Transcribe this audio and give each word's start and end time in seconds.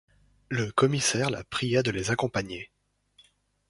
Le 0.49 0.71
commissaire 0.71 1.29
la 1.29 1.43
pria 1.43 1.83
de 1.83 1.91
les 1.91 2.09
accompagner. 2.09 2.71